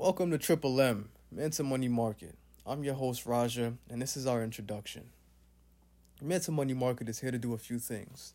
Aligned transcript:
Welcome 0.00 0.30
to 0.30 0.38
Triple 0.38 0.80
M, 0.80 1.08
Mensa 1.32 1.64
Money 1.64 1.88
Market. 1.88 2.36
I'm 2.64 2.84
your 2.84 2.94
host, 2.94 3.26
Raja, 3.26 3.74
and 3.90 4.00
this 4.00 4.16
is 4.16 4.28
our 4.28 4.44
introduction. 4.44 5.10
Mensa 6.22 6.52
Money 6.52 6.72
Market 6.72 7.08
is 7.08 7.18
here 7.18 7.32
to 7.32 7.38
do 7.38 7.52
a 7.52 7.58
few 7.58 7.80
things. 7.80 8.34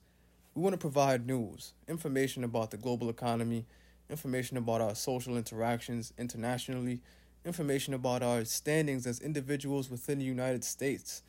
We 0.54 0.62
want 0.62 0.74
to 0.74 0.78
provide 0.78 1.26
news, 1.26 1.72
information 1.88 2.44
about 2.44 2.72
the 2.72 2.76
global 2.76 3.10
economy, 3.10 3.66
information 4.10 4.58
about 4.58 4.82
our 4.82 4.94
social 4.94 5.38
interactions 5.38 6.12
internationally, 6.18 7.00
information 7.46 7.94
about 7.94 8.24
our 8.24 8.44
standings 8.44 9.08
as 9.08 9.22
individuals 9.22 9.90
within 9.90 10.20
the 10.20 10.26
United 10.26 10.66
States, 10.66 11.24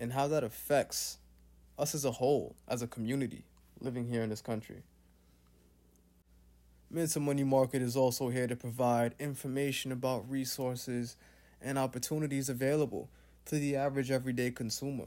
and 0.00 0.14
how 0.14 0.26
that 0.26 0.42
affects 0.42 1.18
us 1.78 1.94
as 1.94 2.04
a 2.04 2.10
whole, 2.10 2.56
as 2.66 2.82
a 2.82 2.88
community 2.88 3.44
living 3.78 4.08
here 4.08 4.24
in 4.24 4.30
this 4.30 4.42
country. 4.42 4.82
Mensa 6.94 7.18
Money 7.18 7.42
Market 7.42 7.82
is 7.82 7.96
also 7.96 8.28
here 8.28 8.46
to 8.46 8.54
provide 8.54 9.16
information 9.18 9.90
about 9.90 10.30
resources 10.30 11.16
and 11.60 11.76
opportunities 11.76 12.48
available 12.48 13.08
to 13.46 13.56
the 13.56 13.74
average 13.74 14.12
everyday 14.12 14.52
consumer. 14.52 15.06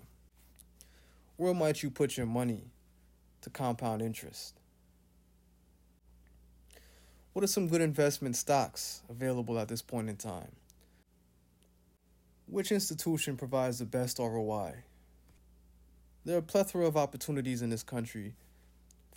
Where 1.37 1.53
might 1.53 1.83
you 1.83 1.89
put 1.89 2.17
your 2.17 2.25
money 2.25 2.65
to 3.39 3.49
compound 3.49 4.01
interest? 4.01 4.59
What 7.31 7.45
are 7.45 7.47
some 7.47 7.69
good 7.69 7.79
investment 7.79 8.35
stocks 8.35 9.01
available 9.09 9.57
at 9.57 9.69
this 9.69 9.81
point 9.81 10.09
in 10.09 10.17
time? 10.17 10.57
Which 12.47 12.73
institution 12.73 13.37
provides 13.37 13.79
the 13.79 13.85
best 13.85 14.19
ROI? 14.19 14.83
There 16.25 16.35
are 16.35 16.39
a 16.39 16.41
plethora 16.41 16.85
of 16.85 16.97
opportunities 16.97 17.61
in 17.61 17.69
this 17.69 17.83
country 17.83 18.33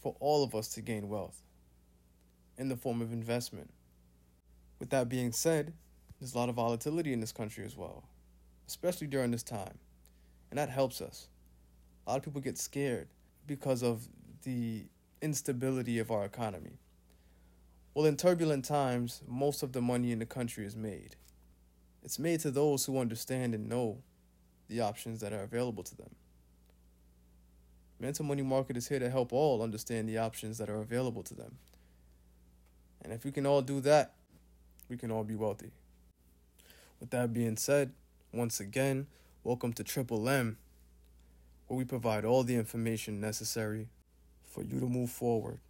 for 0.00 0.14
all 0.20 0.44
of 0.44 0.54
us 0.54 0.68
to 0.74 0.80
gain 0.80 1.08
wealth 1.08 1.42
in 2.60 2.68
the 2.68 2.76
form 2.76 3.00
of 3.00 3.10
investment. 3.10 3.70
With 4.78 4.90
that 4.90 5.08
being 5.08 5.32
said, 5.32 5.72
there's 6.20 6.34
a 6.34 6.38
lot 6.38 6.50
of 6.50 6.56
volatility 6.56 7.14
in 7.14 7.20
this 7.20 7.32
country 7.32 7.64
as 7.64 7.74
well, 7.74 8.04
especially 8.68 9.06
during 9.06 9.30
this 9.30 9.42
time. 9.42 9.78
And 10.50 10.58
that 10.58 10.68
helps 10.68 11.00
us. 11.00 11.28
A 12.06 12.10
lot 12.10 12.18
of 12.18 12.22
people 12.22 12.42
get 12.42 12.58
scared 12.58 13.08
because 13.46 13.82
of 13.82 14.06
the 14.42 14.84
instability 15.22 15.98
of 15.98 16.10
our 16.10 16.26
economy. 16.26 16.78
Well, 17.94 18.04
in 18.04 18.16
turbulent 18.16 18.66
times, 18.66 19.22
most 19.26 19.62
of 19.62 19.72
the 19.72 19.80
money 19.80 20.12
in 20.12 20.18
the 20.18 20.26
country 20.26 20.66
is 20.66 20.76
made. 20.76 21.16
It's 22.02 22.18
made 22.18 22.40
to 22.40 22.50
those 22.50 22.84
who 22.84 22.98
understand 22.98 23.54
and 23.54 23.70
know 23.70 24.02
the 24.68 24.82
options 24.82 25.20
that 25.20 25.32
are 25.32 25.42
available 25.42 25.82
to 25.82 25.96
them. 25.96 26.14
Mensa 27.98 28.22
Money 28.22 28.42
Market 28.42 28.76
is 28.76 28.88
here 28.88 28.98
to 28.98 29.10
help 29.10 29.32
all 29.32 29.62
understand 29.62 30.08
the 30.08 30.18
options 30.18 30.58
that 30.58 30.68
are 30.68 30.80
available 30.80 31.22
to 31.22 31.34
them. 31.34 31.56
And 33.02 33.12
if 33.12 33.24
we 33.24 33.32
can 33.32 33.46
all 33.46 33.62
do 33.62 33.80
that, 33.80 34.12
we 34.88 34.96
can 34.96 35.10
all 35.10 35.24
be 35.24 35.34
wealthy. 35.34 35.70
With 36.98 37.10
that 37.10 37.32
being 37.32 37.56
said, 37.56 37.92
once 38.32 38.60
again, 38.60 39.06
welcome 39.42 39.72
to 39.74 39.84
Triple 39.84 40.28
M, 40.28 40.58
where 41.66 41.78
we 41.78 41.84
provide 41.84 42.24
all 42.24 42.42
the 42.42 42.56
information 42.56 43.20
necessary 43.20 43.88
for 44.44 44.62
you 44.62 44.80
to 44.80 44.86
move 44.86 45.10
forward. 45.10 45.60